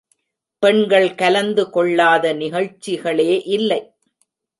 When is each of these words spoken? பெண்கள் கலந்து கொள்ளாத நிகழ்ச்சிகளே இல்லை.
பெண்கள் 0.63 1.15
கலந்து 1.15 1.69
கொள்ளாத 1.69 2.33
நிகழ்ச்சிகளே 2.33 3.41
இல்லை. 3.49 3.81